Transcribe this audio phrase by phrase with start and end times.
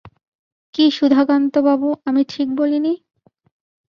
[0.73, 2.93] কি সুধাকান্তবাবু, আমি ঠিক বলি নি?